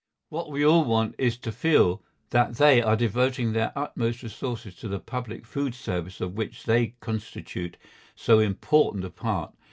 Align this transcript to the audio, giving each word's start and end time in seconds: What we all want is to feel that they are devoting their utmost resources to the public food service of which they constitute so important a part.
What 0.29 0.49
we 0.49 0.65
all 0.65 0.83
want 0.83 1.13
is 1.19 1.37
to 1.37 1.51
feel 1.51 2.01
that 2.31 2.55
they 2.55 2.81
are 2.81 2.95
devoting 2.95 3.53
their 3.53 3.71
utmost 3.75 4.23
resources 4.23 4.75
to 4.77 4.87
the 4.87 4.99
public 4.99 5.45
food 5.45 5.75
service 5.75 6.19
of 6.19 6.33
which 6.33 6.63
they 6.63 6.95
constitute 7.01 7.77
so 8.15 8.39
important 8.39 9.05
a 9.05 9.11
part. 9.11 9.53